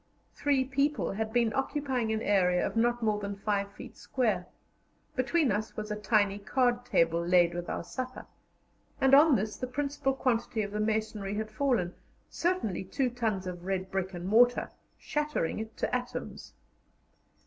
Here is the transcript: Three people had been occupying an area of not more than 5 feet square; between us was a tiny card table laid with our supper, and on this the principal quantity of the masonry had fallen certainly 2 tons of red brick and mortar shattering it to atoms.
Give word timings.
Three 0.33 0.65
people 0.65 1.11
had 1.11 1.31
been 1.31 1.53
occupying 1.53 2.11
an 2.11 2.23
area 2.23 2.65
of 2.65 2.75
not 2.75 3.03
more 3.03 3.19
than 3.19 3.35
5 3.35 3.71
feet 3.73 3.95
square; 3.95 4.47
between 5.15 5.51
us 5.51 5.77
was 5.77 5.91
a 5.91 5.95
tiny 5.95 6.39
card 6.39 6.83
table 6.87 7.23
laid 7.23 7.53
with 7.53 7.69
our 7.69 7.83
supper, 7.83 8.25
and 8.99 9.13
on 9.13 9.35
this 9.35 9.57
the 9.57 9.67
principal 9.67 10.15
quantity 10.15 10.63
of 10.63 10.71
the 10.71 10.79
masonry 10.79 11.35
had 11.35 11.51
fallen 11.51 11.93
certainly 12.31 12.83
2 12.83 13.11
tons 13.11 13.45
of 13.45 13.63
red 13.65 13.91
brick 13.91 14.11
and 14.15 14.25
mortar 14.27 14.71
shattering 14.97 15.59
it 15.59 15.77
to 15.77 15.95
atoms. 15.95 16.55